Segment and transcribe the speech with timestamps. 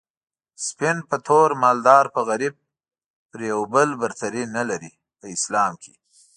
[0.67, 2.53] سپين په تور مالدار په غريب
[3.29, 5.93] پر يو بل برتري نلري په اسلام کي